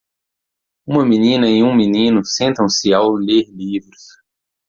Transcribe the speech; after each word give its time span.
Uma 0.83 1.05
menina 1.05 1.47
e 1.47 1.61
um 1.61 1.75
menino 1.75 2.25
sentam-se 2.25 2.91
ao 2.91 3.13
ler 3.13 3.45
livros. 3.51 4.03